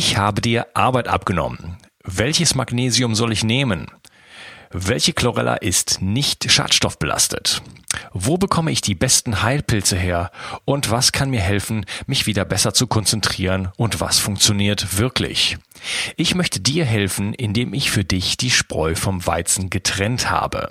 [0.00, 1.76] Ich habe dir Arbeit abgenommen.
[2.04, 3.88] Welches Magnesium soll ich nehmen?
[4.70, 7.62] Welche Chlorella ist nicht schadstoffbelastet?
[8.12, 10.30] Wo bekomme ich die besten Heilpilze her?
[10.66, 13.68] Und was kann mir helfen, mich wieder besser zu konzentrieren?
[13.76, 15.56] Und was funktioniert wirklich?
[16.16, 20.70] Ich möchte dir helfen, indem ich für dich die Spreu vom Weizen getrennt habe.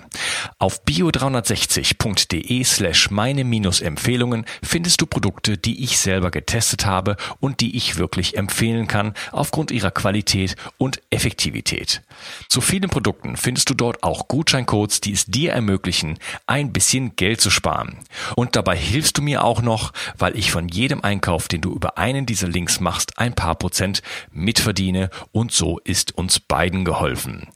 [0.58, 7.76] Auf bio360.de slash meine Empfehlungen findest du Produkte, die ich selber getestet habe und die
[7.76, 12.02] ich wirklich empfehlen kann aufgrund ihrer Qualität und Effektivität.
[12.48, 17.40] Zu vielen Produkten findest du dort auch Gutscheincodes, die es dir ermöglichen, ein bisschen Geld
[17.40, 17.98] zu sparen.
[18.36, 21.98] Und dabei hilfst du mir auch noch, weil ich von jedem Einkauf, den du über
[21.98, 24.02] einen dieser Links machst, ein paar Prozent
[24.32, 27.48] mitverdiene und so ist uns beiden geholfen.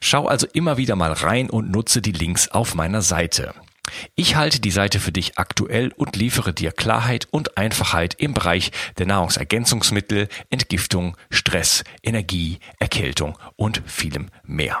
[0.00, 3.54] Schau also immer wieder mal rein und nutze die Links auf meiner Seite.
[4.14, 8.72] Ich halte die Seite für dich aktuell und liefere dir Klarheit und Einfachheit im Bereich
[8.98, 14.80] der Nahrungsergänzungsmittel, Entgiftung, Stress, Energie, Erkältung und vielem mehr.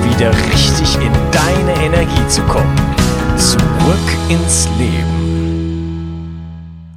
[0.15, 2.75] wieder richtig in deine Energie zu kommen.
[3.37, 6.41] Zurück ins Leben.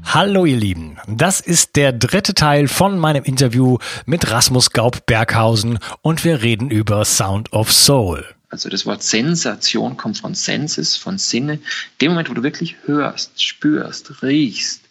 [0.05, 6.25] Hallo ihr Lieben, das ist der dritte Teil von meinem Interview mit Rasmus Gaub-Berghausen und
[6.25, 8.25] wir reden über Sound of Soul.
[8.49, 11.59] Also das Wort Sensation kommt von Senses, von Sinne.
[12.01, 14.83] Dem Moment, wo du wirklich hörst, spürst, riechst,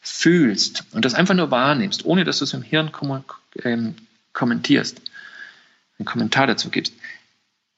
[0.00, 2.90] fühlst und das einfach nur wahrnimmst, ohne dass du es im Hirn
[3.64, 3.94] ähm,
[4.32, 5.00] kommentierst,
[5.98, 6.92] einen Kommentar dazu gibst,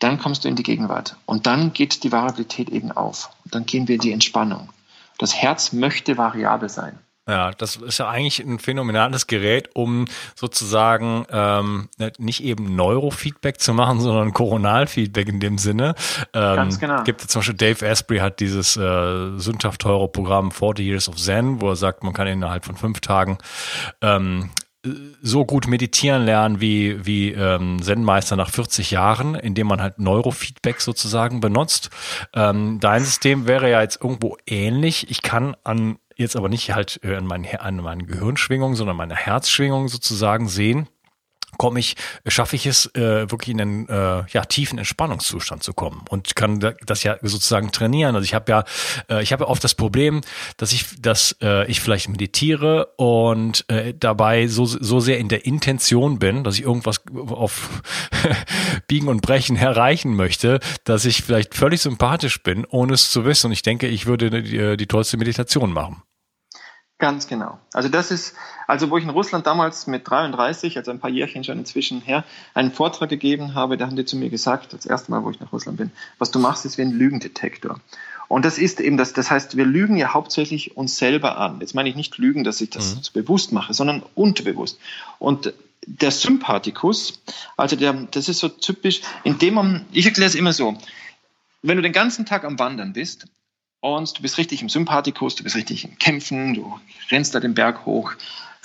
[0.01, 1.17] dann kommst du in die Gegenwart.
[1.27, 3.31] Und dann geht die Variabilität eben auf.
[3.45, 4.71] Und dann gehen wir in die Entspannung.
[5.19, 6.99] Das Herz möchte variabel sein.
[7.28, 13.72] Ja, das ist ja eigentlich ein phänomenales Gerät, um sozusagen ähm, nicht eben Neurofeedback zu
[13.72, 15.94] machen, sondern Koronalfeedback in dem Sinne.
[16.33, 17.05] Ähm, Ganz genau.
[17.05, 21.60] Gibt zum Beispiel Dave Asprey hat dieses äh, sündhaft teure Programm 40 Years of Zen,
[21.60, 23.39] wo er sagt, man kann innerhalb von fünf Tagen
[24.00, 24.50] ähm,
[25.20, 30.80] so gut meditieren lernen wie, wie ähm, Zen-Meister nach 40 Jahren, indem man halt Neurofeedback
[30.80, 31.91] sozusagen benutzt.
[32.34, 35.10] Ähm, dein System wäre ja jetzt irgendwo ähnlich.
[35.10, 39.88] Ich kann an jetzt aber nicht halt an meinen, an meinen Gehirnschwingungen, sondern meine Herzschwingungen
[39.88, 40.88] sozusagen sehen
[41.60, 41.94] komme ich,
[42.26, 46.59] schaffe ich es, äh, wirklich in einen äh, ja, tiefen Entspannungszustand zu kommen und kann
[46.87, 48.15] das ja sozusagen trainieren.
[48.15, 48.65] Also ich habe ja,
[49.10, 50.22] äh, ich habe ja oft das Problem,
[50.56, 55.44] dass ich, dass äh, ich vielleicht meditiere und äh, dabei so, so sehr in der
[55.44, 57.82] Intention bin, dass ich irgendwas auf
[58.88, 63.48] Biegen und Brechen erreichen möchte, dass ich vielleicht völlig sympathisch bin, ohne es zu wissen.
[63.48, 66.03] Und ich denke, ich würde die, die tollste Meditation machen.
[67.00, 67.59] Ganz genau.
[67.72, 68.34] Also das ist,
[68.66, 72.25] also wo ich in Russland damals mit 33, also ein paar Jährchen schon inzwischen her,
[72.53, 75.41] einen Vortrag gegeben habe, da haben die zu mir gesagt, das erste Mal, wo ich
[75.41, 77.81] nach Russland bin, was du machst, ist wie ein Lügendetektor.
[78.28, 81.60] Und das ist eben das, das heißt, wir lügen ja hauptsächlich uns selber an.
[81.60, 83.00] Jetzt meine ich nicht lügen, dass ich das mhm.
[83.15, 84.78] bewusst mache, sondern unterbewusst.
[85.19, 85.55] Und
[85.87, 87.22] der Sympathikus,
[87.56, 90.77] also der, das ist so typisch, indem man, ich erkläre es immer so,
[91.62, 93.27] wenn du den ganzen Tag am Wandern bist
[93.80, 96.78] und du bist richtig im Sympathikus, du bist richtig im Kämpfen, du
[97.10, 98.12] rennst da den Berg hoch,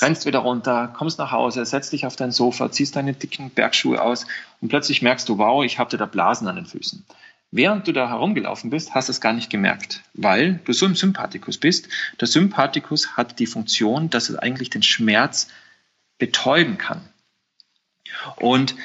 [0.02, 4.02] rennst wieder runter, kommst nach Hause, setzt dich auf dein Sofa, ziehst deine dicken Bergschuhe
[4.02, 4.26] aus
[4.62, 7.06] und plötzlich merkst du, wow, ich habe da Blasen an den Füßen.
[7.52, 10.96] Während du da herumgelaufen bist, hast du es gar nicht gemerkt, weil du so im
[10.96, 11.88] Sympathikus bist.
[12.20, 15.48] Der Sympathikus hat die Funktion, dass er eigentlich den Schmerz
[16.18, 17.02] betäuben kann.
[18.38, 18.76] Und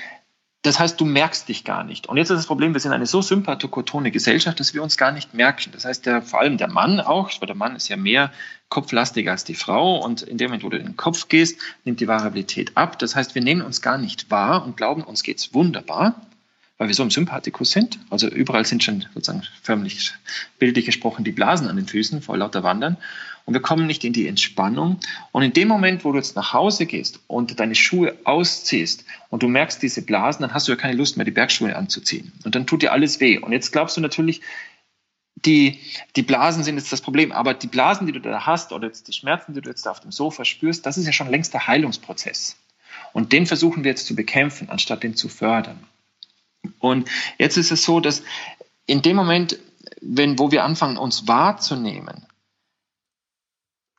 [0.62, 2.06] das heißt, du merkst dich gar nicht.
[2.06, 5.10] Und jetzt ist das Problem, wir sind eine so sympathokotone Gesellschaft, dass wir uns gar
[5.10, 5.71] nicht merken.
[5.72, 8.31] Das heißt, der, vor allem der Mann auch, weil der Mann ist ja mehr
[8.69, 12.00] kopflastiger als die Frau und in dem Moment, wo du in den Kopf gehst, nimmt
[12.00, 12.98] die Variabilität ab.
[12.98, 16.27] Das heißt, wir nehmen uns gar nicht wahr und glauben, uns geht's wunderbar
[16.80, 17.98] weil wir so im Sympathikus sind.
[18.09, 20.15] Also überall sind schon sozusagen förmlich
[20.59, 22.97] bildlich gesprochen die Blasen an den Füßen vor lauter Wandern.
[23.50, 25.00] Und wir kommen nicht in die Entspannung.
[25.32, 29.42] Und in dem Moment, wo du jetzt nach Hause gehst und deine Schuhe ausziehst und
[29.42, 32.30] du merkst diese Blasen, dann hast du ja keine Lust mehr, die Bergschuhe anzuziehen.
[32.44, 33.38] Und dann tut dir alles weh.
[33.38, 34.41] Und jetzt glaubst du natürlich,
[35.34, 35.80] die,
[36.14, 39.08] die Blasen sind jetzt das Problem, aber die Blasen, die du da hast oder jetzt
[39.08, 41.52] die Schmerzen, die du jetzt da auf dem Sofa spürst, das ist ja schon längst
[41.52, 42.56] der Heilungsprozess.
[43.12, 45.80] Und den versuchen wir jetzt zu bekämpfen, anstatt den zu fördern.
[46.78, 48.22] Und jetzt ist es so, dass
[48.86, 49.58] in dem Moment,
[50.00, 52.26] wenn, wo wir anfangen, uns wahrzunehmen,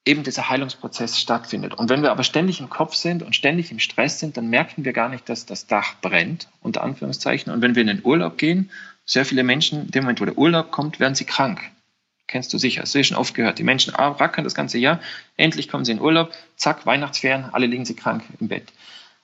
[0.05, 1.75] eben dieser Heilungsprozess stattfindet.
[1.75, 4.83] Und wenn wir aber ständig im Kopf sind und ständig im Stress sind, dann merken
[4.83, 7.53] wir gar nicht, dass das Dach brennt, unter Anführungszeichen.
[7.53, 8.71] Und wenn wir in den Urlaub gehen,
[9.05, 11.61] sehr viele Menschen, in dem Moment, wo der Urlaub kommt, werden sie krank.
[12.27, 13.59] Kennst du sicher, hast du schon oft gehört.
[13.59, 15.01] Die Menschen rackern das ganze Jahr,
[15.37, 18.71] endlich kommen sie in Urlaub, zack, Weihnachtsferien, alle liegen sie krank im Bett.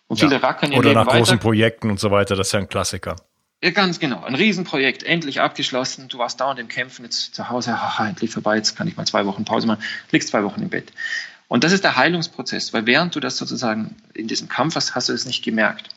[0.07, 0.38] Und viele ja.
[0.39, 1.19] rackern ihr Oder Leben nach weiter.
[1.19, 3.15] großen Projekten und so weiter, das ist ja ein Klassiker.
[3.63, 4.24] Ja, ganz genau.
[4.24, 6.09] Ein Riesenprojekt, endlich abgeschlossen.
[6.09, 9.07] Du warst dauernd im Kämpfen, jetzt zu Hause, ach, endlich vorbei, jetzt kann ich mal
[9.07, 9.81] zwei Wochen Pause machen,
[10.12, 10.94] liegst zwei Wochen im Bett.
[11.48, 15.09] Und das ist der Heilungsprozess, weil während du das sozusagen in diesem Kampf hast, hast
[15.09, 15.89] du es nicht gemerkt.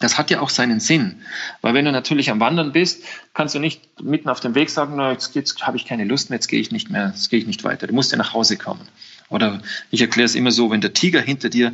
[0.00, 1.22] Das hat ja auch seinen Sinn,
[1.60, 4.94] weil wenn du natürlich am Wandern bist, kannst du nicht mitten auf dem Weg sagen,
[4.96, 7.38] na, jetzt, jetzt habe ich keine Lust mehr, jetzt gehe ich nicht mehr, jetzt gehe
[7.38, 7.86] ich nicht weiter.
[7.86, 8.86] Du musst ja nach Hause kommen.
[9.28, 11.72] Oder ich erkläre es immer so, wenn der Tiger hinter dir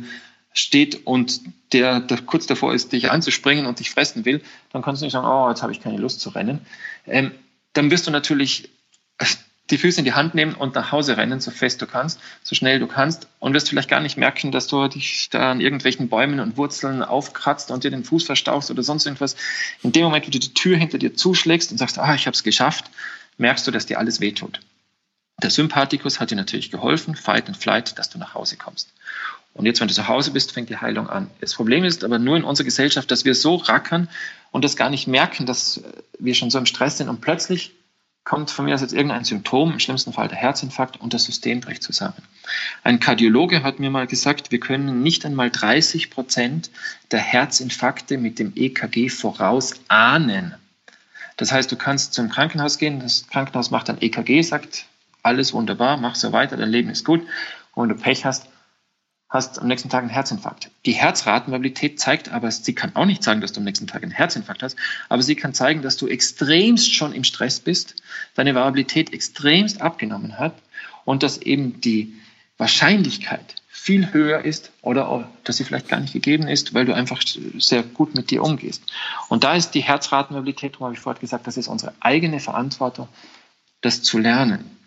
[0.53, 1.41] steht und
[1.73, 4.41] der, der, kurz davor ist, dich anzuspringen und dich fressen will,
[4.71, 6.65] dann kannst du nicht sagen, oh, jetzt habe ich keine Lust zu rennen.
[7.05, 7.31] Ähm,
[7.73, 8.69] dann wirst du natürlich
[9.69, 12.55] die Füße in die Hand nehmen und nach Hause rennen, so fest du kannst, so
[12.55, 16.09] schnell du kannst und wirst vielleicht gar nicht merken, dass du dich da an irgendwelchen
[16.09, 19.35] Bäumen und Wurzeln aufkratzt und dir den Fuß verstauchst oder sonst irgendwas.
[19.83, 22.35] In dem Moment, wo du die Tür hinter dir zuschlägst und sagst, ah, ich habe
[22.35, 22.89] es geschafft,
[23.37, 24.59] merkst du, dass dir alles wehtut.
[25.41, 28.91] Der Sympathikus hat dir natürlich geholfen, Fight and Flight, dass du nach Hause kommst.
[29.53, 31.29] Und jetzt, wenn du zu Hause bist, fängt die Heilung an.
[31.41, 34.07] Das Problem ist aber nur in unserer Gesellschaft, dass wir so rackern
[34.51, 35.83] und das gar nicht merken, dass
[36.17, 37.73] wir schon so im Stress sind und plötzlich
[38.23, 41.61] kommt von mir aus jetzt irgendein Symptom, im schlimmsten Fall der Herzinfarkt und das System
[41.61, 42.21] bricht zusammen.
[42.83, 46.69] Ein Kardiologe hat mir mal gesagt, wir können nicht einmal 30 Prozent
[47.11, 50.53] der Herzinfarkte mit dem EKG vorausahnen.
[51.37, 54.85] Das heißt, du kannst zum Krankenhaus gehen, das Krankenhaus macht ein EKG, sagt,
[55.23, 57.21] alles wunderbar, mach so weiter, dein Leben ist gut.
[57.73, 58.47] Und wenn du Pech hast,
[59.29, 60.71] hast am nächsten Tag einen Herzinfarkt.
[60.85, 64.11] Die Herzratenmobilität zeigt aber, sie kann auch nicht sagen, dass du am nächsten Tag einen
[64.11, 64.75] Herzinfarkt hast,
[65.07, 67.95] aber sie kann zeigen, dass du extremst schon im Stress bist,
[68.33, 70.55] deine Variabilität extremst abgenommen hat
[71.05, 72.15] und dass eben die
[72.57, 76.93] Wahrscheinlichkeit viel höher ist oder auch, dass sie vielleicht gar nicht gegeben ist, weil du
[76.93, 77.21] einfach
[77.57, 78.83] sehr gut mit dir umgehst.
[79.29, 83.07] Und da ist die Herzratenmobilität, darum habe ich vorhin gesagt, das ist unsere eigene Verantwortung,
[83.81, 84.77] das zu lernen.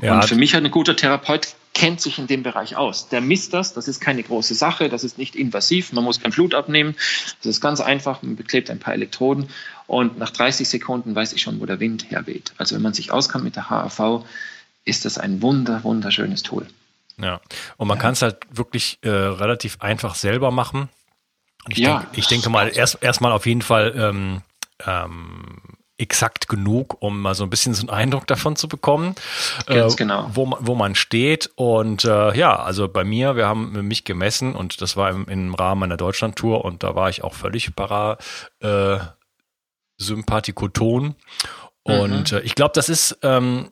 [0.00, 0.14] Ja.
[0.14, 3.08] Und für mich hat ein guter Therapeut kennt sich in dem Bereich aus.
[3.08, 6.32] Der misst das, das ist keine große Sache, das ist nicht invasiv, man muss kein
[6.32, 6.96] Blut abnehmen,
[7.42, 9.48] das ist ganz einfach, man beklebt ein paar Elektroden
[9.86, 12.52] und nach 30 Sekunden weiß ich schon, wo der Wind herweht.
[12.58, 14.24] Also wenn man sich auskommt mit der HAV,
[14.84, 16.66] ist das ein wunder, wunderschönes Tool.
[17.16, 17.40] Ja,
[17.76, 18.02] und man ja.
[18.02, 20.88] kann es halt wirklich äh, relativ einfach selber machen.
[21.68, 22.00] Ich, ja.
[22.00, 24.42] denk, ich denke mal, erst erstmal auf jeden Fall ähm,
[24.84, 29.14] ähm, exakt genug, um mal so ein bisschen so einen Eindruck davon zu bekommen,
[29.66, 30.30] äh, genau.
[30.32, 31.50] wo, wo man steht.
[31.56, 35.54] Und äh, ja, also bei mir, wir haben mich gemessen und das war im, im
[35.54, 38.16] Rahmen meiner Deutschlandtour und da war ich auch völlig para
[38.60, 38.98] äh,
[39.96, 41.16] Sympathikoton.
[41.82, 42.38] Und mhm.
[42.38, 43.70] äh, ich glaube, das ist ähm,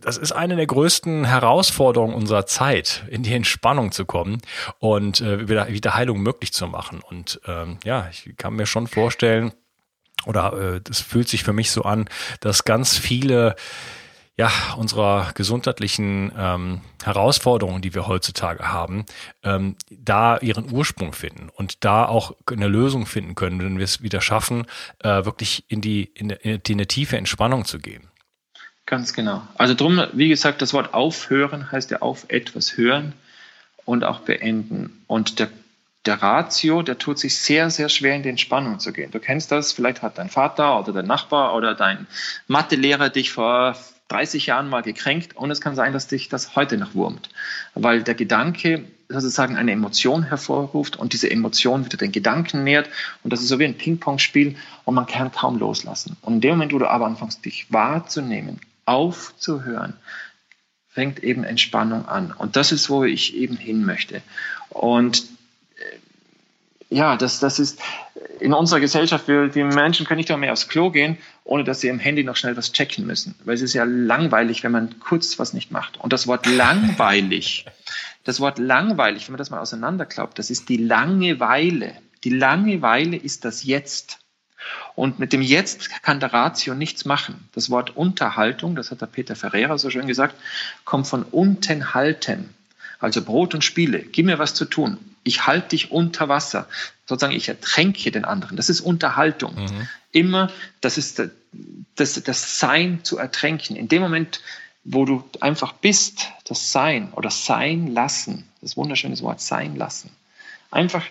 [0.00, 4.42] das ist eine der größten Herausforderungen unserer Zeit, in die Entspannung zu kommen
[4.78, 7.00] und äh, wieder, wieder Heilung möglich zu machen.
[7.00, 9.52] Und ähm, ja, ich kann mir schon vorstellen,
[10.26, 12.08] oder äh, das fühlt sich für mich so an,
[12.40, 13.56] dass ganz viele
[14.38, 19.04] ja, unserer gesundheitlichen ähm, Herausforderungen, die wir heutzutage haben,
[19.42, 24.00] ähm, da ihren Ursprung finden und da auch eine Lösung finden können, wenn wir es
[24.00, 24.66] wieder schaffen,
[25.00, 28.08] äh, wirklich in die, in, in die eine tiefe Entspannung zu gehen.
[28.86, 29.42] Ganz genau.
[29.56, 33.14] Also drum, wie gesagt, das Wort aufhören heißt ja auf etwas hören
[33.84, 35.02] und auch beenden.
[35.08, 35.48] Und der
[36.06, 39.10] der Ratio, der tut sich sehr, sehr schwer in die Entspannung zu gehen.
[39.10, 42.06] Du kennst das, vielleicht hat dein Vater oder dein Nachbar oder dein
[42.46, 43.76] Mathelehrer dich vor
[44.08, 47.28] 30 Jahren mal gekränkt und es kann sein, dass dich das heute noch wurmt,
[47.74, 52.88] weil der Gedanke sozusagen eine Emotion hervorruft und diese Emotion wieder den Gedanken nährt
[53.22, 56.16] und das ist so wie ein Ping-Pong-Spiel und man kann kaum loslassen.
[56.22, 59.94] Und in dem Moment, wo du aber anfängst, dich wahrzunehmen, aufzuhören,
[60.88, 62.32] fängt eben Entspannung an.
[62.32, 64.22] Und das ist, wo ich eben hin möchte.
[64.70, 65.37] Und
[66.90, 67.80] ja, das, das ist
[68.40, 71.88] in unserer Gesellschaft, wir, die Menschen können nicht mehr aufs Klo gehen, ohne dass sie
[71.88, 73.34] im Handy noch schnell was checken müssen.
[73.44, 75.98] Weil es ist ja langweilig, wenn man kurz was nicht macht.
[75.98, 77.66] Und das Wort langweilig,
[78.24, 81.94] das Wort langweilig, wenn man das mal auseinanderklappt, das ist die Langeweile.
[82.24, 84.18] Die Langeweile ist das Jetzt.
[84.94, 87.48] Und mit dem Jetzt kann der Ratio nichts machen.
[87.54, 90.34] Das Wort Unterhaltung, das hat der Peter Ferreira so schön gesagt,
[90.84, 92.54] kommt von unten halten.
[92.98, 94.00] Also Brot und Spiele.
[94.00, 96.68] Gib mir was zu tun ich halte dich unter Wasser.
[97.06, 98.56] Sozusagen, ich ertränke den anderen.
[98.56, 99.54] Das ist Unterhaltung.
[99.54, 99.88] Mhm.
[100.12, 101.22] Immer, das ist
[101.96, 103.76] das, das Sein zu ertränken.
[103.76, 104.40] In dem Moment,
[104.84, 110.10] wo du einfach bist, das Sein oder Sein lassen, das wunderschöne Wort Sein lassen,
[110.70, 111.04] einfach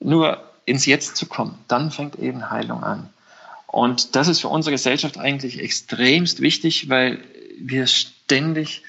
[0.00, 3.10] nur ins Jetzt zu kommen, dann fängt eben Heilung an.
[3.66, 7.22] Und das ist für unsere Gesellschaft eigentlich extremst wichtig, weil
[7.58, 8.82] wir ständig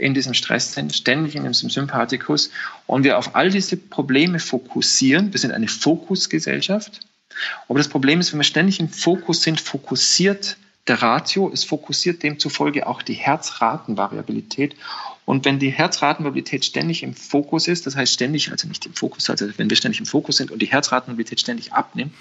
[0.00, 2.50] in diesem Stress sind, ständig in diesem Sympathikus
[2.86, 5.32] und wir auf all diese Probleme fokussieren.
[5.32, 7.00] Wir sind eine Fokusgesellschaft.
[7.68, 12.22] Aber das Problem ist, wenn wir ständig im Fokus sind, fokussiert der Ratio, es fokussiert
[12.22, 14.74] demzufolge auch die Herzratenvariabilität.
[15.26, 19.30] Und wenn die Herzratenvariabilität ständig im Fokus ist, das heißt ständig, also nicht im Fokus,
[19.30, 22.14] also wenn wir ständig im Fokus sind und die Herzratenvariabilität ständig abnimmt,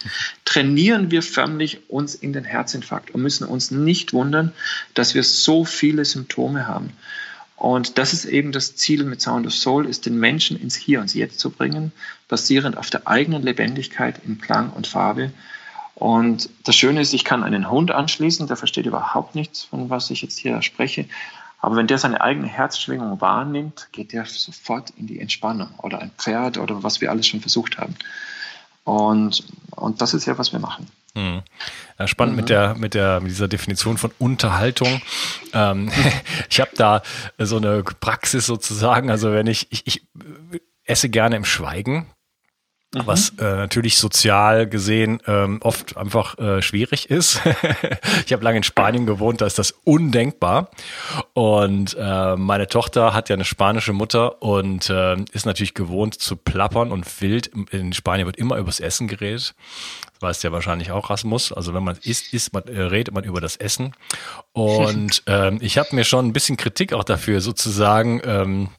[0.45, 4.51] trainieren wir förmlich uns in den Herzinfarkt und müssen uns nicht wundern,
[4.93, 6.91] dass wir so viele Symptome haben.
[7.59, 11.01] Und das ist eben das Ziel mit Sound of Soul, ist den Menschen ins Hier
[11.01, 11.91] und Jetzt zu bringen,
[12.29, 15.33] basierend auf der eigenen Lebendigkeit in Klang und Farbe.
[15.93, 20.09] Und das Schöne ist, ich kann einen Hund anschließen, der versteht überhaupt nichts, von was
[20.09, 21.05] ich jetzt hier spreche.
[21.59, 26.11] Aber wenn der seine eigene Herzschwingung wahrnimmt, geht der sofort in die Entspannung oder ein
[26.17, 27.95] Pferd oder was wir alles schon versucht haben.
[28.85, 30.87] Und, und das ist ja, was wir machen.
[31.15, 31.41] Mhm.
[31.97, 32.41] Ja, spannend mhm.
[32.41, 35.01] mit der mit der mit dieser Definition von Unterhaltung.
[35.53, 35.91] Ähm,
[36.49, 37.01] ich habe da
[37.37, 39.09] so eine Praxis sozusagen.
[39.09, 40.07] Also wenn ich, ich ich
[40.83, 42.07] esse gerne im Schweigen.
[42.93, 43.01] Mhm.
[43.05, 47.39] Was äh, natürlich sozial gesehen ähm, oft einfach äh, schwierig ist.
[48.25, 50.72] ich habe lange in Spanien gewohnt, da ist das undenkbar.
[51.34, 56.36] Und äh, meine Tochter hat ja eine spanische Mutter und äh, ist natürlich gewohnt zu
[56.36, 57.51] plappern und wild.
[57.72, 59.53] In Spanien wird immer übers Essen geredet.
[60.13, 61.53] Das weißt ja wahrscheinlich auch, Rasmus.
[61.53, 63.93] Also wenn man isst, isst man, äh, redet man über das Essen.
[64.51, 68.69] Und ähm, ich habe mir schon ein bisschen Kritik auch dafür sozusagen ähm,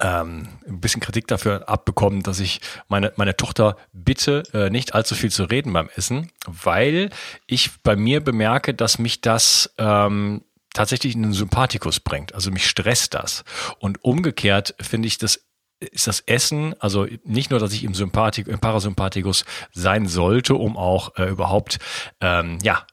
[0.00, 5.14] ähm, ein bisschen Kritik dafür abbekommen, dass ich meine, meine Tochter bitte, äh, nicht allzu
[5.14, 7.10] viel zu reden beim Essen, weil
[7.46, 12.34] ich bei mir bemerke, dass mich das ähm, tatsächlich in den Sympathikus bringt.
[12.34, 13.44] Also mich stresst das.
[13.78, 15.40] Und umgekehrt finde ich das
[15.80, 20.78] ist das Essen, also nicht nur, dass ich im, Sympathik, im Parasympathikus sein sollte, um
[20.78, 21.78] auch äh, überhaupt
[22.20, 22.86] ähm, ja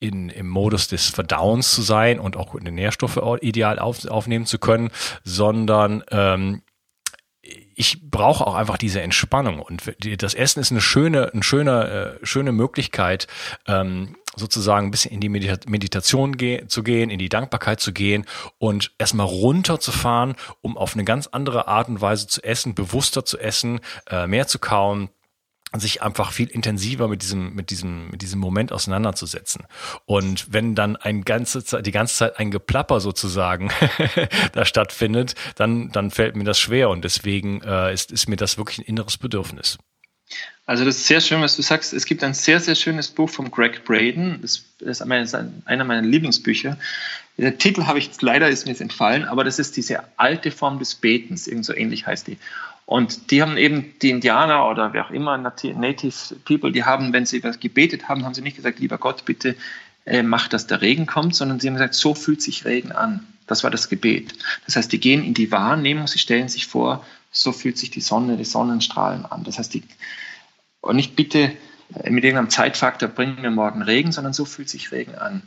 [0.00, 4.58] in, im Modus des Verdauens zu sein und auch die Nährstoffe ideal auf, aufnehmen zu
[4.58, 4.90] können,
[5.24, 6.62] sondern ähm,
[7.74, 9.60] ich brauche auch einfach diese Entspannung.
[9.60, 9.82] Und
[10.18, 13.26] das Essen ist eine schöne, eine schöne, äh, schöne Möglichkeit,
[13.66, 18.26] ähm, sozusagen ein bisschen in die Meditation ge zu gehen, in die Dankbarkeit zu gehen
[18.58, 23.38] und erstmal runterzufahren, um auf eine ganz andere Art und Weise zu essen, bewusster zu
[23.38, 25.10] essen, äh, mehr zu kauen,
[25.74, 29.66] sich einfach viel intensiver mit diesem, mit diesem, mit diesem Moment auseinanderzusetzen.
[30.06, 33.70] Und wenn dann ein ganze Zeit, die ganze Zeit ein Geplapper sozusagen
[34.52, 38.56] da stattfindet, dann, dann fällt mir das schwer und deswegen äh, ist, ist mir das
[38.56, 39.78] wirklich ein inneres Bedürfnis.
[40.66, 41.94] Also das ist sehr schön, was du sagst.
[41.94, 44.40] Es gibt ein sehr, sehr schönes Buch von Greg Braden.
[44.42, 46.76] Das ist einer meiner Lieblingsbücher.
[47.38, 50.78] Der Titel habe ich leider ist mir jetzt entfallen, aber das ist diese alte Form
[50.78, 51.46] des Betens.
[51.46, 52.36] Irgend so ähnlich heißt die.
[52.88, 57.26] Und die haben eben die Indianer oder wer auch immer, Native People, die haben, wenn
[57.26, 59.56] sie was gebetet haben, haben sie nicht gesagt, lieber Gott, bitte
[60.06, 63.26] äh, mach, dass der Regen kommt, sondern sie haben gesagt, so fühlt sich Regen an.
[63.46, 64.32] Das war das Gebet.
[64.64, 68.00] Das heißt, die gehen in die Wahrnehmung, sie stellen sich vor, so fühlt sich die
[68.00, 69.44] Sonne, die Sonnenstrahlen an.
[69.44, 69.82] Das heißt, die,
[70.80, 71.52] und nicht bitte
[71.92, 75.42] äh, mit irgendeinem Zeitfaktor bringen wir morgen Regen, sondern so fühlt sich Regen an.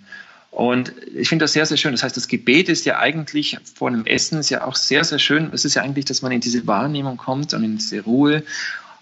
[0.52, 1.94] Und ich finde das sehr, sehr schön.
[1.94, 5.18] Das heißt, das Gebet ist ja eigentlich vor einem Essen ist ja auch sehr, sehr
[5.18, 5.50] schön.
[5.54, 8.44] Es ist ja eigentlich, dass man in diese Wahrnehmung kommt und in diese Ruhe.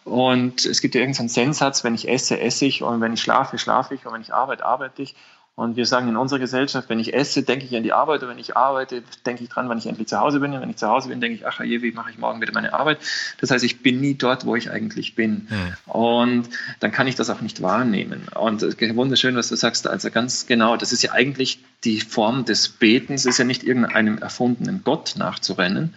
[0.03, 3.57] Und es gibt ja irgendeinen Senssatz, wenn ich esse, esse ich und wenn ich schlafe,
[3.57, 5.15] schlafe ich und wenn ich arbeite, arbeite ich.
[5.59, 8.29] Und wir sagen in unserer Gesellschaft, wenn ich esse, denke ich an die Arbeit und
[8.29, 10.53] wenn ich arbeite, denke ich dran, wann ich endlich zu Hause bin.
[10.53, 12.53] Und wenn ich zu Hause bin, denke ich, ach je, wie mache ich morgen wieder
[12.53, 12.99] meine Arbeit?
[13.41, 15.49] Das heißt, ich bin nie dort, wo ich eigentlich bin.
[15.49, 15.91] Mhm.
[15.91, 16.49] Und
[16.79, 18.29] dann kann ich das auch nicht wahrnehmen.
[18.35, 22.69] Und wunderschön, was du sagst, also ganz genau, das ist ja eigentlich die Form des
[22.69, 25.93] Betens, ist ja nicht irgendeinem erfundenen Gott nachzurennen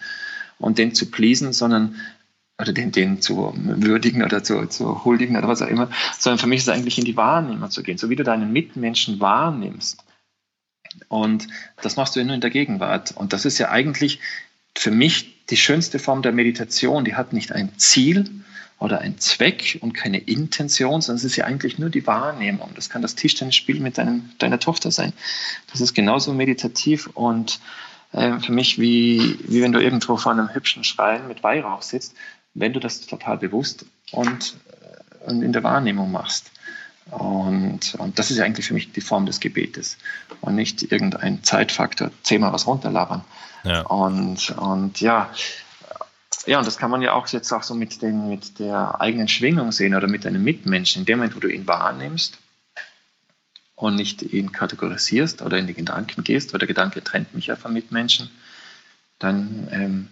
[0.59, 1.95] und den zu pleasen, sondern
[2.62, 6.47] oder den, den zu würdigen oder zu, zu huldigen oder was auch immer, sondern für
[6.47, 10.04] mich ist es eigentlich in die Wahrnehmung zu gehen, so wie du deinen Mitmenschen wahrnimmst.
[11.09, 11.49] Und
[11.83, 13.12] das machst du ja nur in der Gegenwart.
[13.16, 14.21] Und das ist ja eigentlich
[14.76, 17.04] für mich die schönste Form der Meditation.
[17.04, 18.31] Die hat nicht ein Ziel
[18.78, 22.71] oder ein Zweck und keine Intention, sondern es ist ja eigentlich nur die Wahrnehmung.
[22.75, 25.12] Das kann das Tischtennisspiel mit deinem, deiner Tochter sein.
[25.71, 27.61] Das ist genauso meditativ und
[28.12, 32.14] äh, für mich wie, wie wenn du irgendwo vor einem hübschen Schrein mit Weihrauch sitzt
[32.54, 34.56] wenn du das total bewusst und,
[35.26, 36.50] und in der Wahrnehmung machst.
[37.11, 39.99] Und, und das ist ja eigentlich für mich die Form des Gebetes
[40.40, 43.25] und nicht irgendein Zeitfaktor, zehnmal was runterlabern.
[43.64, 43.82] Ja.
[43.82, 45.30] Und, und ja,
[46.47, 49.28] ja, und das kann man ja auch jetzt auch so mit, den, mit der eigenen
[49.28, 51.02] Schwingung sehen oder mit deinem Mitmenschen.
[51.02, 52.38] In dem Moment, wo du ihn wahrnimmst
[53.76, 57.56] und nicht ihn kategorisierst oder in die Gedanken gehst, weil der Gedanke trennt mich ja
[57.56, 58.30] vom Mitmenschen,
[59.18, 60.09] dann ähm,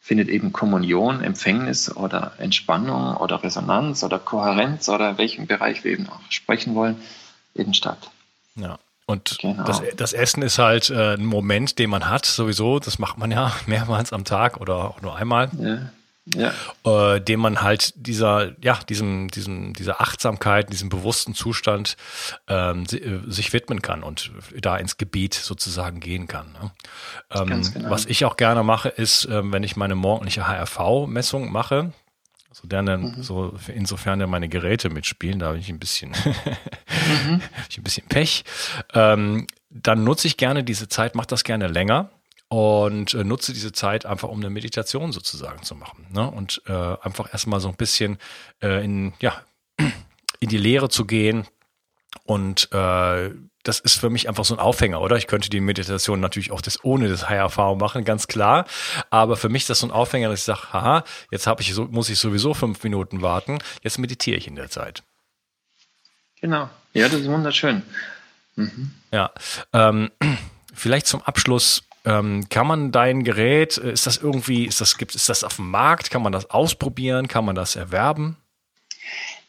[0.00, 6.08] findet eben Kommunion, Empfängnis oder Entspannung oder Resonanz oder Kohärenz oder welchem Bereich wir eben
[6.08, 6.96] auch sprechen wollen,
[7.54, 8.10] eben statt.
[8.56, 8.78] Ja.
[9.06, 9.64] Und genau.
[9.64, 12.78] das, das, Essen ist halt äh, ein Moment, den man hat, sowieso.
[12.78, 15.50] Das macht man ja mehrmals am Tag oder auch nur einmal.
[15.58, 15.90] Ja.
[16.34, 16.52] Ja.
[16.84, 21.96] Äh, dem man halt dieser, ja, diesem, diesem, dieser Achtsamkeit, diesem bewussten Zustand
[22.48, 26.52] ähm, äh, sich widmen kann und da ins Gebiet sozusagen gehen kann.
[26.52, 26.70] Ne?
[27.30, 27.90] Ähm, genau.
[27.90, 31.92] Was ich auch gerne mache, ist, äh, wenn ich meine morgendliche HRV-Messung mache,
[32.52, 33.22] so, der dann, mhm.
[33.22, 36.10] so insofern ja meine Geräte mitspielen, da habe ich ein bisschen,
[37.26, 37.40] mhm.
[37.68, 38.44] ich ein bisschen Pech.
[38.92, 42.10] Ähm, dann nutze ich gerne diese Zeit, mache das gerne länger
[42.50, 46.06] und äh, nutze diese Zeit einfach, um eine Meditation sozusagen zu machen.
[46.12, 46.28] Ne?
[46.28, 48.18] Und äh, einfach erstmal so ein bisschen
[48.60, 49.40] äh, in, ja,
[50.40, 51.46] in die Lehre zu gehen
[52.24, 53.30] und äh,
[53.62, 55.16] das ist für mich einfach so ein Aufhänger, oder?
[55.16, 58.66] Ich könnte die Meditation natürlich auch das ohne das HRV machen, ganz klar.
[59.10, 61.72] Aber für mich ist das so ein Aufhänger, dass ich sage, haha, jetzt habe ich
[61.72, 65.02] so, muss ich sowieso fünf Minuten warten, jetzt meditiere ich in der Zeit.
[66.40, 66.70] Genau.
[66.94, 67.82] Ja, das ist wunderschön.
[68.56, 68.92] Mhm.
[69.12, 69.30] Ja.
[69.72, 70.10] Ähm,
[70.74, 71.84] vielleicht zum Abschluss.
[72.04, 75.56] Ähm, kann man dein Gerät, äh, ist das irgendwie, ist das, gibt, ist das auf
[75.56, 76.10] dem Markt?
[76.10, 77.28] Kann man das ausprobieren?
[77.28, 78.36] Kann man das erwerben?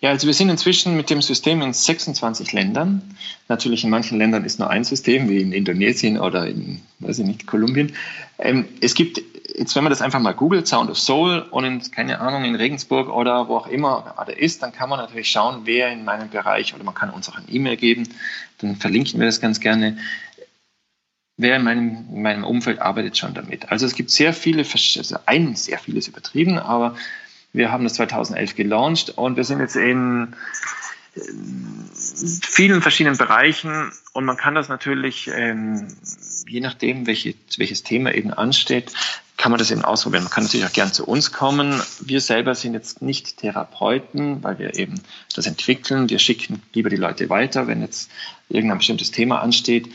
[0.01, 3.15] Ja, also wir sind inzwischen mit dem System in 26 Ländern.
[3.47, 7.25] Natürlich in manchen Ländern ist nur ein System, wie in Indonesien oder in, weiß ich
[7.25, 7.93] nicht, Kolumbien.
[8.39, 9.21] Ähm, es gibt,
[9.55, 12.55] jetzt wenn man das einfach mal googelt, Sound of Soul und in, keine Ahnung, in
[12.55, 16.29] Regensburg oder wo auch immer er ist, dann kann man natürlich schauen, wer in meinem
[16.29, 18.09] Bereich, oder man kann uns auch ein E-Mail geben,
[18.57, 19.97] dann verlinken wir das ganz gerne,
[21.41, 23.71] wer in meinem, in meinem Umfeld arbeitet schon damit.
[23.71, 26.95] Also es gibt sehr viele, also ein sehr vieles übertrieben, aber
[27.53, 30.35] wir haben das 2011 gelauncht und wir sind jetzt in
[31.93, 35.87] vielen verschiedenen Bereichen und man kann das natürlich, ähm,
[36.47, 38.93] je nachdem, welche, welches Thema eben ansteht,
[39.35, 40.23] kann man das eben ausprobieren.
[40.23, 41.81] Man kann natürlich auch gern zu uns kommen.
[41.99, 45.01] Wir selber sind jetzt nicht Therapeuten, weil wir eben
[45.35, 46.09] das entwickeln.
[46.09, 48.11] Wir schicken lieber die Leute weiter, wenn jetzt
[48.49, 49.89] irgendein bestimmtes Thema ansteht.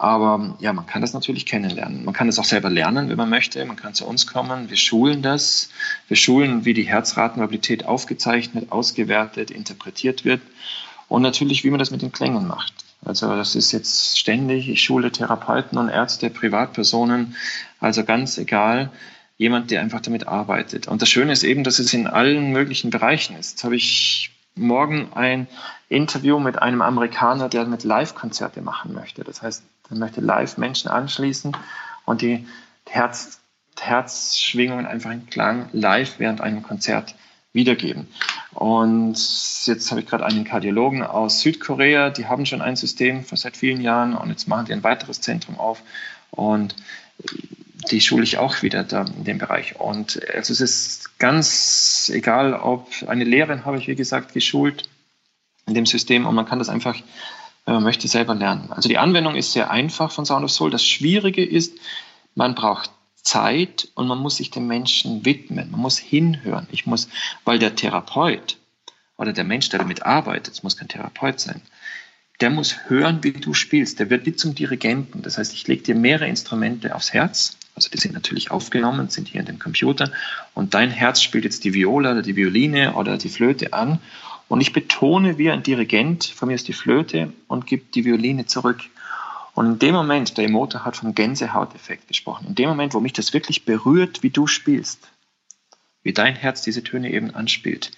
[0.00, 2.04] Aber ja, man kann das natürlich kennenlernen.
[2.04, 3.64] Man kann es auch selber lernen, wenn man möchte.
[3.64, 4.70] Man kann zu uns kommen.
[4.70, 5.70] Wir schulen das.
[6.06, 10.40] Wir schulen, wie die Herzratenmobilität aufgezeichnet, ausgewertet, interpretiert wird.
[11.08, 12.72] Und natürlich, wie man das mit den Klängen macht.
[13.04, 14.68] Also das ist jetzt ständig.
[14.68, 17.34] Ich schule Therapeuten und Ärzte, Privatpersonen.
[17.80, 18.92] Also ganz egal.
[19.36, 20.86] Jemand, der einfach damit arbeitet.
[20.86, 23.52] Und das Schöne ist eben, dass es in allen möglichen Bereichen ist.
[23.52, 25.48] Jetzt habe ich morgen ein
[25.88, 29.24] Interview mit einem Amerikaner, der mit Live-Konzerte machen möchte.
[29.24, 31.56] Das heißt, er möchte live Menschen anschließen
[32.04, 32.46] und die
[32.88, 33.40] Herz,
[33.78, 37.14] Herzschwingungen einfach in Klang live während einem Konzert
[37.52, 38.08] wiedergeben.
[38.52, 39.16] Und
[39.66, 43.80] jetzt habe ich gerade einen Kardiologen aus Südkorea, die haben schon ein System seit vielen
[43.80, 45.82] Jahren und jetzt machen die ein weiteres Zentrum auf
[46.30, 46.74] und
[47.90, 49.78] die schule ich auch wieder da in dem Bereich.
[49.78, 54.88] Und also es ist ganz egal, ob eine Lehrerin habe ich, wie gesagt, geschult
[55.66, 56.96] in dem System und man kann das einfach
[57.72, 58.70] man möchte, selber lernen.
[58.70, 60.70] Also die Anwendung ist sehr einfach von Sound of Soul.
[60.70, 61.78] Das Schwierige ist,
[62.34, 62.90] man braucht
[63.22, 65.70] Zeit und man muss sich dem Menschen widmen.
[65.70, 66.66] Man muss hinhören.
[66.70, 67.08] Ich muss,
[67.44, 68.56] weil der Therapeut
[69.16, 71.60] oder der Mensch, der damit arbeitet, es muss kein Therapeut sein,
[72.40, 73.98] der muss hören, wie du spielst.
[73.98, 75.22] Der wird wie zum Dirigenten.
[75.22, 77.56] Das heißt, ich lege dir mehrere Instrumente aufs Herz.
[77.74, 80.12] Also die sind natürlich aufgenommen, sind hier in dem Computer.
[80.54, 83.98] Und dein Herz spielt jetzt die Viola oder die Violine oder die Flöte an.
[84.48, 88.46] Und ich betone wie ein Dirigent, von mir ist die Flöte und gebe die Violine
[88.46, 88.80] zurück.
[89.54, 93.12] Und in dem Moment, der Emotor hat vom Gänsehauteffekt gesprochen, in dem Moment, wo mich
[93.12, 95.08] das wirklich berührt, wie du spielst,
[96.02, 97.90] wie dein Herz diese Töne eben anspielt,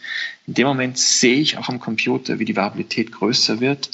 [0.47, 3.91] in dem Moment sehe ich auch am Computer, wie die Variabilität größer wird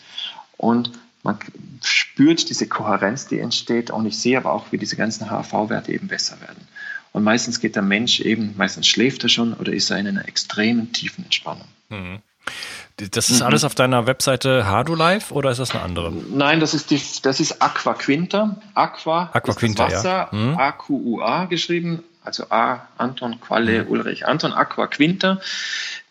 [0.57, 0.93] und
[1.27, 1.39] man
[1.83, 6.07] spürt diese Kohärenz, die entsteht und ich sehe aber auch, wie diese ganzen HRV-Werte eben
[6.07, 6.69] besser werden.
[7.13, 10.29] Und meistens geht der Mensch eben, meistens schläft er schon oder ist er in einer
[10.29, 11.67] extremen tiefen Entspannung.
[11.89, 12.21] Mhm.
[12.97, 13.47] Das ist mhm.
[13.47, 16.13] alles auf deiner Webseite Hardo Live oder ist das eine andere?
[16.13, 18.57] Nein, das ist die, das ist Aqua Quinta.
[18.75, 20.39] Aqua, Aqua Quinta, Wasser, ja.
[20.39, 20.57] Mhm.
[20.57, 23.91] A-Q-U-A geschrieben, also A, Anton, Qualle, mhm.
[23.91, 25.41] Ulrich, Anton, Aqua Quinta.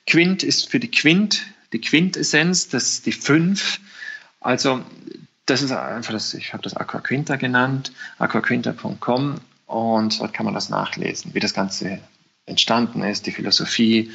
[0.06, 1.42] Quint ist für die Quint,
[1.74, 3.80] die Quintessenz, das ist die fünf.
[4.40, 4.82] Also
[5.48, 9.36] das ist einfach das, ich habe das Aqua Quinta genannt, aquaquinta.com
[9.68, 12.00] und dort kann man das nachlesen, wie das Ganze
[12.46, 14.12] entstanden ist, die Philosophie,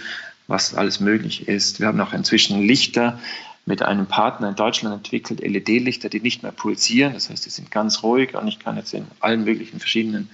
[0.51, 1.81] was alles möglich ist.
[1.81, 3.19] Wir haben auch inzwischen Lichter
[3.67, 7.13] mit einem Partner in Deutschland entwickelt, LED-Lichter, die nicht mehr pulsieren.
[7.15, 10.29] Das heißt, die sind ganz ruhig und ich kann jetzt in allen möglichen verschiedenen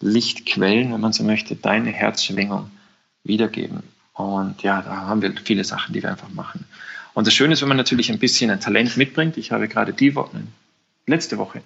[0.00, 2.70] Lichtquellen, wenn man so möchte, deine Herzschwingung
[3.24, 3.82] wiedergeben.
[4.14, 6.64] Und ja, da haben wir viele Sachen, die wir einfach machen.
[7.14, 9.36] Und das Schöne ist, wenn man natürlich ein bisschen ein Talent mitbringt.
[9.36, 10.40] Ich habe gerade die Woche,
[11.06, 11.62] letzte Woche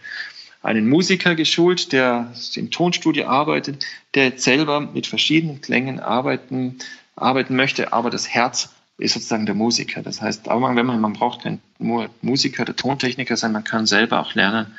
[0.63, 6.79] einen Musiker geschult, der im Tonstudio arbeitet, der jetzt selber mit verschiedenen Klängen arbeiten
[7.21, 10.03] arbeiten möchte, aber das Herz ist sozusagen der Musiker.
[10.03, 14.21] Das heißt, aber wenn man, man braucht kein Musiker oder Tontechniker sein, man kann selber
[14.21, 14.75] auch lernen,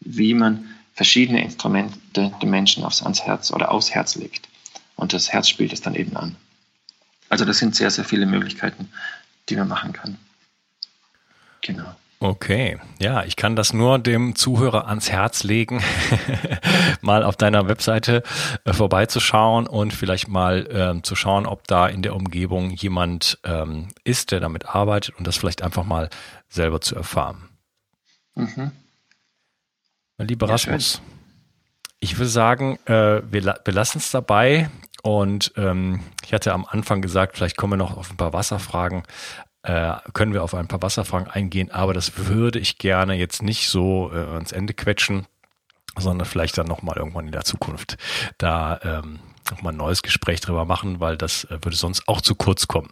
[0.00, 4.48] wie man verschiedene Instrumente den Menschen aufs, ans Herz oder aufs Herz legt.
[4.96, 6.36] Und das Herz spielt es dann eben an.
[7.28, 8.90] Also das sind sehr, sehr viele Möglichkeiten,
[9.48, 10.18] die man machen kann.
[11.62, 11.94] Genau.
[12.22, 15.82] Okay, ja, ich kann das nur dem Zuhörer ans Herz legen,
[17.00, 18.22] mal auf deiner Webseite
[18.66, 23.88] äh, vorbeizuschauen und vielleicht mal ähm, zu schauen, ob da in der Umgebung jemand ähm,
[24.04, 26.10] ist, der damit arbeitet und das vielleicht einfach mal
[26.50, 27.48] selber zu erfahren.
[28.34, 28.72] Mhm.
[30.18, 31.02] Lieber ja, Rasmus, schön.
[32.00, 34.68] ich würde sagen, äh, wir, lassen es dabei.
[35.02, 39.04] Und ähm, ich hatte am Anfang gesagt, vielleicht kommen wir noch auf ein paar Wasserfragen
[39.62, 43.68] äh, können wir auf ein paar Wasserfragen eingehen, aber das würde ich gerne jetzt nicht
[43.68, 45.26] so äh, ans Ende quetschen,
[45.98, 47.96] sondern vielleicht dann nochmal irgendwann in der Zukunft
[48.38, 49.18] da ähm,
[49.50, 52.90] nochmal ein neues Gespräch drüber machen, weil das äh, würde sonst auch zu kurz kommen.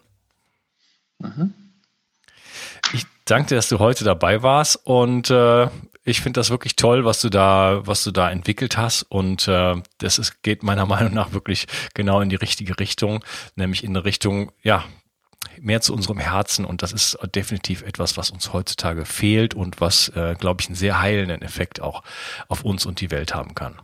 [1.18, 1.54] Mhm.
[2.92, 5.68] Ich danke dir, dass du heute dabei warst und äh,
[6.04, 9.76] ich finde das wirklich toll, was du da, was du da entwickelt hast und äh,
[9.98, 13.24] das ist, geht meiner Meinung nach wirklich genau in die richtige Richtung,
[13.57, 14.85] nämlich in eine Richtung, ja,
[15.61, 20.09] mehr zu unserem Herzen und das ist definitiv etwas, was uns heutzutage fehlt und was,
[20.11, 22.03] äh, glaube ich, einen sehr heilenden Effekt auch
[22.49, 23.77] auf uns und die Welt haben kann.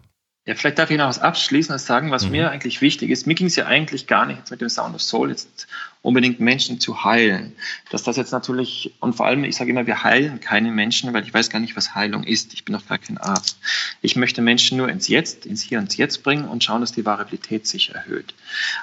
[0.46, 2.32] Ja, vielleicht darf ich noch was Abschließendes sagen, was mhm.
[2.32, 3.26] mir eigentlich wichtig ist.
[3.26, 5.66] Mir ging es ja eigentlich gar nicht mit dem Sound of Soul jetzt
[6.02, 7.54] unbedingt Menschen zu heilen.
[7.88, 11.22] Dass das jetzt natürlich, und vor allem, ich sage immer, wir heilen keine Menschen, weil
[11.22, 12.52] ich weiß gar nicht, was Heilung ist.
[12.52, 13.56] Ich bin doch gar kein Arzt.
[14.02, 17.06] Ich möchte Menschen nur ins Jetzt, ins Hier und Jetzt bringen und schauen, dass die
[17.06, 18.34] Variabilität sich erhöht.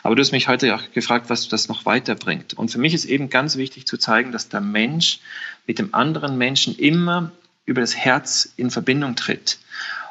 [0.01, 2.55] Aber du hast mich heute auch gefragt, was das noch weiterbringt.
[2.55, 5.19] Und für mich ist eben ganz wichtig zu zeigen, dass der Mensch
[5.67, 7.31] mit dem anderen Menschen immer
[7.67, 9.59] über das Herz in Verbindung tritt.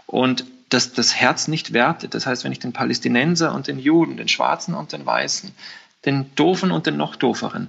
[0.07, 2.15] Und dass das Herz nicht wertet.
[2.15, 5.53] Das heißt, wenn ich den Palästinenser und den Juden, den Schwarzen und den Weißen,
[6.07, 7.69] den Doofen und den noch Dooferen,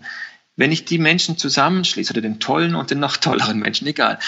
[0.56, 4.20] wenn ich die Menschen zusammenschließe, oder den tollen und den noch tolleren Menschen, egal,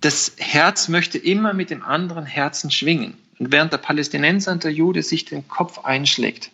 [0.00, 3.16] das Herz möchte immer mit dem anderen Herzen schwingen.
[3.38, 6.50] Und während der Palästinenser und der Jude sich den Kopf einschlägt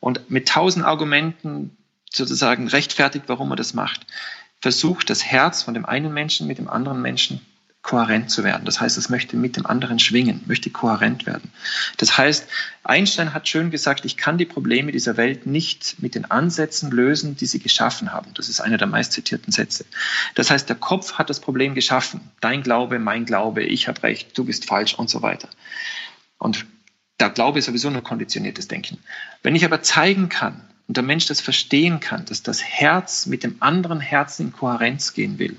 [0.00, 1.76] und mit tausend Argumenten
[2.10, 4.06] sozusagen rechtfertigt, warum er das macht,
[4.60, 7.40] versucht das Herz von dem einen Menschen mit dem anderen Menschen
[7.84, 8.64] kohärent zu werden.
[8.64, 11.52] Das heißt, es möchte mit dem anderen schwingen, möchte kohärent werden.
[11.98, 12.48] Das heißt,
[12.82, 17.36] Einstein hat schön gesagt, ich kann die Probleme dieser Welt nicht mit den Ansätzen lösen,
[17.36, 18.32] die sie geschaffen haben.
[18.34, 19.84] Das ist einer der meist zitierten Sätze.
[20.34, 22.22] Das heißt, der Kopf hat das Problem geschaffen.
[22.40, 25.50] Dein Glaube, mein Glaube, ich habe recht, du bist falsch und so weiter.
[26.38, 26.64] Und
[27.20, 28.98] der Glaube ist sowieso nur konditioniertes Denken.
[29.42, 33.44] Wenn ich aber zeigen kann und der Mensch das verstehen kann, dass das Herz mit
[33.44, 35.58] dem anderen Herzen in Kohärenz gehen will,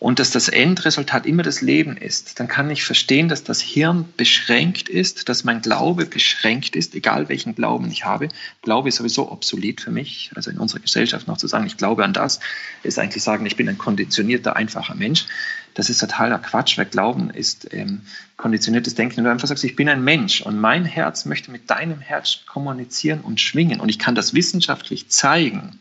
[0.00, 4.06] und dass das Endresultat immer das Leben ist, dann kann ich verstehen, dass das Hirn
[4.16, 8.28] beschränkt ist, dass mein Glaube beschränkt ist, egal welchen Glauben ich habe.
[8.62, 10.30] Glaube ist sowieso obsolet für mich.
[10.34, 12.40] Also in unserer Gesellschaft noch zu sagen, ich glaube an das,
[12.82, 15.26] ist eigentlich sagen, ich bin ein konditionierter, einfacher Mensch.
[15.74, 18.00] Das ist totaler Quatsch, weil Glauben ist ähm,
[18.38, 19.18] konditioniertes Denken.
[19.18, 22.40] Wenn du einfach sagst, ich bin ein Mensch und mein Herz möchte mit deinem Herz
[22.46, 25.78] kommunizieren und schwingen und ich kann das wissenschaftlich zeigen,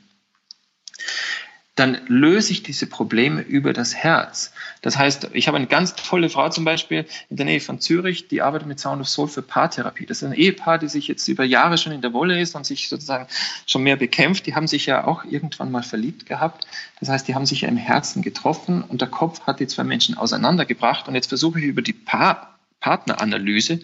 [1.79, 4.51] dann löse ich diese Probleme über das Herz.
[4.81, 8.27] Das heißt, ich habe eine ganz tolle Frau zum Beispiel in der Nähe von Zürich,
[8.27, 10.05] die arbeitet mit Sound of Soul für Paartherapie.
[10.05, 12.65] Das ist ein Ehepaar, die sich jetzt über Jahre schon in der Wolle ist und
[12.65, 13.27] sich sozusagen
[13.65, 14.45] schon mehr bekämpft.
[14.45, 16.67] Die haben sich ja auch irgendwann mal verliebt gehabt.
[16.99, 19.83] Das heißt, die haben sich ja im Herzen getroffen und der Kopf hat die zwei
[19.83, 21.07] Menschen auseinandergebracht.
[21.07, 23.79] Und jetzt versuche ich über die Paar Partneranalyse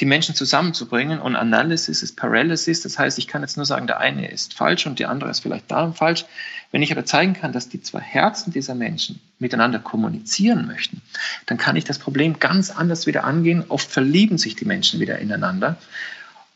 [0.00, 1.20] die Menschen zusammenzubringen.
[1.20, 2.82] Und Analysis ist Paralysis.
[2.82, 5.40] Das heißt, ich kann jetzt nur sagen, der eine ist falsch und die andere ist
[5.40, 6.24] vielleicht darum falsch.
[6.70, 11.00] Wenn ich aber zeigen kann, dass die zwei Herzen dieser Menschen miteinander kommunizieren möchten,
[11.46, 13.64] dann kann ich das Problem ganz anders wieder angehen.
[13.68, 15.78] Oft verlieben sich die Menschen wieder ineinander.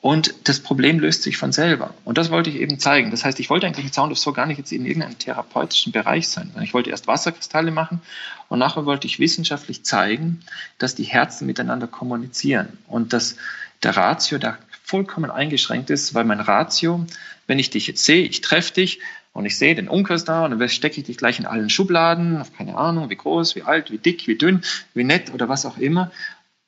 [0.02, 1.94] Und das Problem löst sich von selber.
[2.04, 3.12] Und das wollte ich eben zeigen.
[3.12, 5.92] Das heißt, ich wollte eigentlich mit Sound of Soul gar nicht jetzt in irgendeinem therapeutischen
[5.92, 6.50] Bereich sein.
[6.60, 8.02] Ich wollte erst Wasserkristalle machen
[8.48, 10.40] und nachher wollte ich wissenschaftlich zeigen,
[10.78, 13.36] dass die Herzen miteinander kommunizieren und dass
[13.84, 17.06] der Ratio da vollkommen eingeschränkt ist, weil mein Ratio,
[17.46, 18.98] wenn ich dich jetzt sehe, ich treffe dich
[19.32, 22.42] und ich sehe den Umkreis da und dann stecke ich dich gleich in allen Schubladen,
[22.58, 24.62] keine Ahnung, wie groß, wie alt, wie dick, wie dünn,
[24.94, 26.10] wie nett oder was auch immer.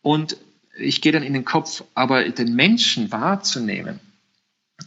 [0.02, 0.36] Und
[0.76, 4.00] ich gehe dann in den Kopf, aber den Menschen wahrzunehmen,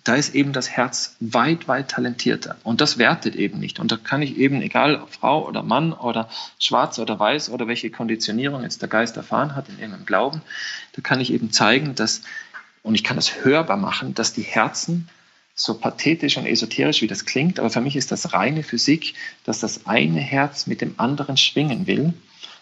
[0.03, 2.57] da ist eben das Herz weit, weit talentierter.
[2.63, 3.79] Und das wertet eben nicht.
[3.79, 7.67] Und da kann ich eben, egal ob Frau oder Mann oder schwarz oder weiß oder
[7.67, 10.41] welche Konditionierung jetzt der Geist erfahren hat in irgendeinem Glauben,
[10.93, 12.21] da kann ich eben zeigen, dass,
[12.83, 15.09] und ich kann das hörbar machen, dass die Herzen
[15.55, 19.59] so pathetisch und esoterisch wie das klingt, aber für mich ist das reine Physik, dass
[19.59, 22.13] das eine Herz mit dem anderen schwingen will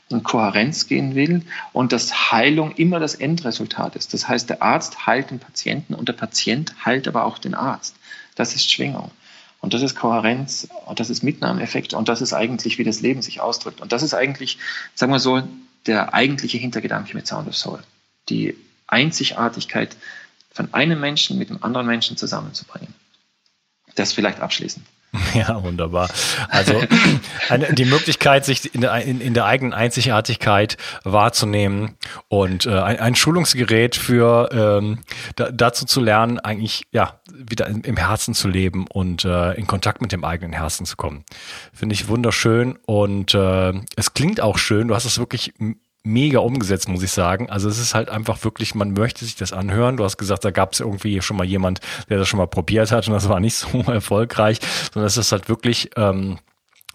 [0.10, 4.14] in Kohärenz gehen will und dass Heilung immer das Endresultat ist.
[4.14, 7.96] Das heißt, der Arzt heilt den Patienten und der Patient heilt aber auch den Arzt.
[8.36, 9.12] Das ist Schwingung.
[9.62, 13.24] Und das ist Kohärenz und das ist Mitnahmeeffekt und das ist eigentlich, wie das Leben
[13.24, 13.82] sich ausdrückt.
[13.82, 14.60] Und das ist eigentlich,
[14.94, 15.42] sagen wir so,
[15.88, 17.80] der eigentliche Hintergedanke mit Sound of Soul.
[18.30, 19.96] Die Einzigartigkeit
[20.52, 22.94] von einem Menschen mit einem anderen Menschen zusammenzubringen.
[23.96, 24.86] Das vielleicht abschließend.
[25.34, 26.10] Ja, wunderbar.
[26.50, 26.82] Also
[27.50, 31.98] eine, die Möglichkeit, sich in der, in, in der, eigenen Einzigartigkeit wahrzunehmen
[32.28, 35.00] und äh, ein, ein, Schulungsgerät für ähm,
[35.36, 39.68] da, dazu zu lernen, eigentlich ja wieder im, im Herzen zu leben und äh, in
[39.68, 41.24] Kontakt mit dem eigenen Herzen zu kommen.
[41.74, 44.88] Finde ich wunderschön und äh, es klingt auch schön.
[44.88, 45.54] Du hast es wirklich
[46.06, 47.50] mega umgesetzt, muss ich sagen.
[47.50, 49.98] Also es ist halt einfach wirklich, man möchte sich das anhören.
[49.98, 52.92] Du hast gesagt, da gab es irgendwie schon mal jemand, der das schon mal probiert
[52.92, 54.60] hat und das war nicht so erfolgreich,
[54.94, 56.38] sondern es ist halt wirklich ähm,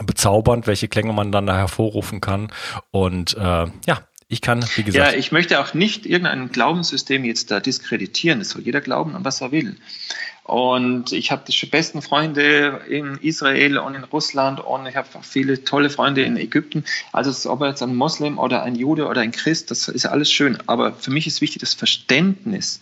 [0.04, 2.52] bezaubernd, welche Klänge man dann da hervorrufen kann.
[2.90, 5.12] Und äh, ja, ich kann, wie gesagt.
[5.12, 8.40] Ja, ich möchte auch nicht irgendein Glaubenssystem jetzt da diskreditieren.
[8.40, 9.76] Es soll jeder glauben, an was er will.
[10.44, 15.64] Und ich habe die besten Freunde in Israel und in Russland und ich habe viele
[15.64, 16.84] tolle Freunde in Ägypten.
[17.12, 20.58] Also ob jetzt ein Moslem oder ein Jude oder ein Christ, das ist alles schön.
[20.66, 22.80] Aber für mich ist wichtig das Verständnis,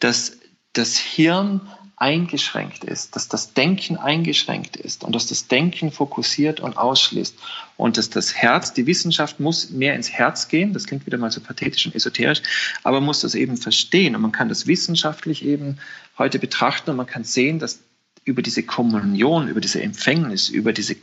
[0.00, 0.38] dass
[0.72, 1.60] das Hirn
[1.96, 7.34] eingeschränkt ist, dass das Denken eingeschränkt ist und dass das Denken fokussiert und ausschließt
[7.78, 11.30] und dass das Herz, die Wissenschaft muss mehr ins Herz gehen, das klingt wieder mal
[11.30, 12.42] so pathetisch und esoterisch,
[12.82, 15.78] aber muss das eben verstehen und man kann das wissenschaftlich eben
[16.18, 17.80] heute betrachten und man kann sehen, dass
[18.24, 20.96] über diese Kommunion, über diese Empfängnis, über diese,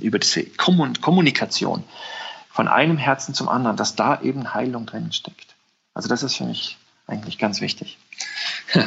[0.00, 1.84] über diese Kommunikation
[2.50, 5.54] von einem Herzen zum anderen, dass da eben Heilung drin steckt.
[5.94, 6.76] Also das ist für mich
[7.08, 7.98] eigentlich ganz wichtig.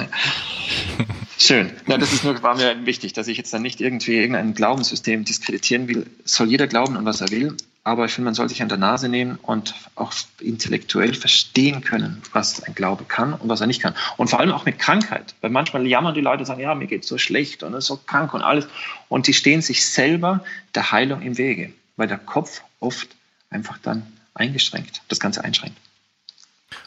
[1.37, 1.71] Schön.
[1.87, 5.25] Ja, das ist nur, war mir wichtig, dass ich jetzt dann nicht irgendwie irgendein Glaubenssystem
[5.25, 6.05] diskreditieren will.
[6.23, 8.77] Soll jeder glauben an was er will, aber ich finde, man soll sich an der
[8.77, 13.81] Nase nehmen und auch intellektuell verstehen können, was ein Glaube kann und was er nicht
[13.81, 13.95] kann.
[14.17, 15.33] Und vor allem auch mit Krankheit.
[15.41, 17.97] Weil manchmal jammern die Leute und sagen, ja, mir geht so schlecht und ist so
[17.97, 18.67] krank und alles.
[19.09, 20.43] Und die stehen sich selber
[20.75, 23.09] der Heilung im Wege, weil der Kopf oft
[23.49, 24.05] einfach dann
[24.35, 25.77] eingeschränkt, das Ganze einschränkt.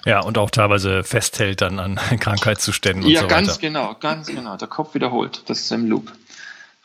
[0.05, 3.35] Ja, und auch teilweise festhält dann an Krankheitszuständen und ja, so weiter.
[3.35, 4.57] Ja, ganz genau, ganz genau.
[4.57, 5.43] Der Kopf wiederholt.
[5.47, 6.13] Das ist ein Loop.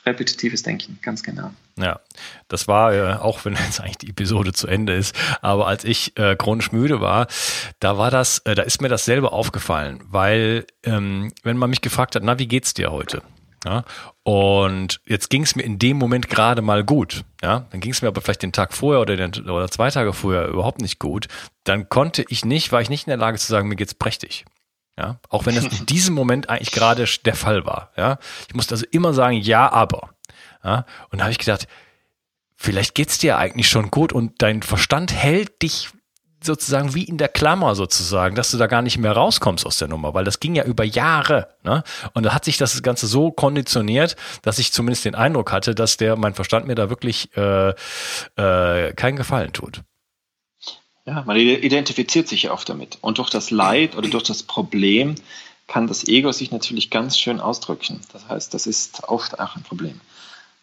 [0.05, 1.51] Repetitives Denken, ganz genau.
[1.77, 1.99] Ja,
[2.47, 6.17] das war, äh, auch wenn jetzt eigentlich die Episode zu Ende ist, aber als ich
[6.17, 7.27] äh, chronisch müde war,
[7.79, 11.81] da war das, äh, da ist mir das selber aufgefallen, weil ähm, wenn man mich
[11.81, 13.21] gefragt hat, na, wie geht's dir heute?
[13.65, 13.83] Ja,
[14.23, 17.25] und jetzt ging es mir in dem Moment gerade mal gut.
[17.41, 20.13] Ja, dann ging es mir aber vielleicht den Tag vorher oder, den, oder zwei Tage
[20.13, 21.27] vorher überhaupt nicht gut.
[21.65, 24.45] Dann konnte ich nicht, war ich nicht in der Lage zu sagen, mir geht's prächtig.
[24.97, 27.91] Ja, auch wenn es in diesem Moment eigentlich gerade der Fall war.
[27.97, 28.17] Ja,
[28.47, 30.09] ich musste also immer sagen, ja, aber.
[30.63, 31.67] Ja, und da habe ich gedacht,
[32.55, 35.89] vielleicht geht's dir eigentlich schon gut und dein Verstand hält dich
[36.41, 39.87] sozusagen wie in der Klammer sozusagen, dass du da gar nicht mehr rauskommst aus der
[39.87, 41.49] Nummer, weil das ging ja über Jahre.
[41.63, 41.83] Ne?
[42.13, 45.97] Und da hat sich das Ganze so konditioniert, dass ich zumindest den Eindruck hatte, dass
[45.97, 49.81] der mein Verstand mir da wirklich äh, äh, keinen Gefallen tut.
[51.05, 52.99] Ja, man identifiziert sich ja oft damit.
[53.01, 55.15] Und durch das Leid oder durch das Problem
[55.67, 58.01] kann das Ego sich natürlich ganz schön ausdrücken.
[58.13, 59.99] Das heißt, das ist oft auch ein Problem.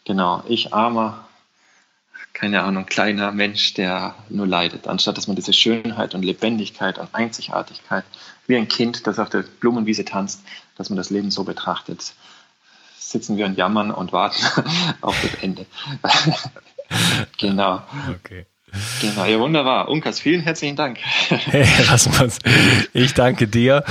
[0.04, 1.25] Genau, ich armer
[2.36, 7.08] keine Ahnung, kleiner Mensch, der nur leidet, anstatt dass man diese Schönheit und Lebendigkeit und
[7.14, 8.04] Einzigartigkeit,
[8.46, 10.42] wie ein Kind, das auf der Blumenwiese tanzt,
[10.76, 12.12] dass man das Leben so betrachtet,
[12.98, 14.44] sitzen wir und jammern und warten
[15.00, 15.64] auf das Ende.
[17.38, 17.82] genau.
[18.10, 18.44] Okay.
[19.00, 19.88] Genau, ja, wunderbar.
[19.88, 20.98] Unkas, vielen herzlichen Dank.
[21.28, 22.38] Hey, Rasmus,
[22.92, 23.84] ich danke dir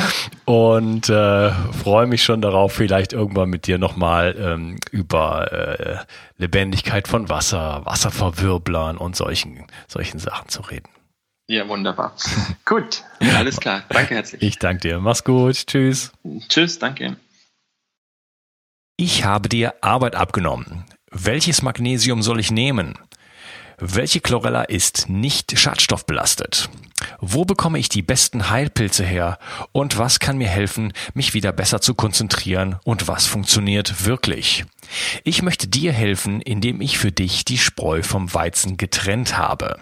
[0.45, 5.97] und äh, freue mich schon darauf, vielleicht irgendwann mit dir nochmal ähm, über äh,
[6.37, 10.89] Lebendigkeit von Wasser, Wasserverwirblern und solchen, solchen Sachen zu reden.
[11.47, 12.15] Ja, wunderbar.
[12.65, 13.03] gut,
[13.35, 13.83] alles klar.
[13.89, 14.41] Danke herzlich.
[14.41, 14.99] Ich danke dir.
[14.99, 15.67] Mach's gut.
[15.67, 16.11] Tschüss.
[16.49, 17.17] Tschüss, danke.
[18.97, 20.85] Ich habe dir Arbeit abgenommen.
[21.11, 22.97] Welches Magnesium soll ich nehmen?
[23.77, 26.69] Welche Chlorella ist nicht schadstoffbelastet?
[27.19, 29.37] Wo bekomme ich die besten Heilpilze her?
[29.73, 32.77] Und was kann mir helfen, mich wieder besser zu konzentrieren?
[32.83, 34.65] Und was funktioniert wirklich?
[35.23, 39.79] Ich möchte dir helfen, indem ich für dich die Spreu vom Weizen getrennt habe.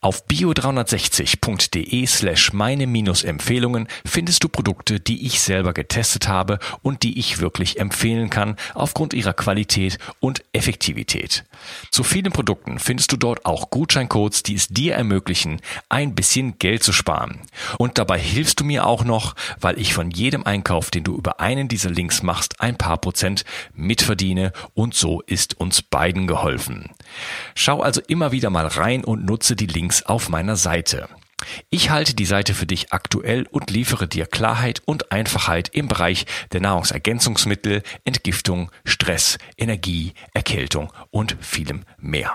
[0.00, 7.18] Auf bio360.de slash meine Empfehlungen findest du Produkte, die ich selber getestet habe und die
[7.18, 11.44] ich wirklich empfehlen kann aufgrund ihrer Qualität und Effektivität.
[11.90, 16.82] Zu vielen Produkten findest du dort auch Gutscheincodes, die es dir ermöglichen, ein bisschen Geld
[16.82, 17.40] zu sparen.
[17.78, 21.40] Und dabei hilfst du mir auch noch, weil ich von jedem Einkauf, den du über
[21.40, 26.90] einen dieser Links machst, ein paar Prozent mitverdiene und so ist uns beiden geholfen.
[27.54, 31.08] Schau also immer wieder mal rein und nutze die Links auf meiner Seite.
[31.70, 36.26] Ich halte die Seite für dich aktuell und liefere dir Klarheit und Einfachheit im Bereich
[36.52, 42.34] der Nahrungsergänzungsmittel, Entgiftung, Stress, Energie, Erkältung und vielem mehr.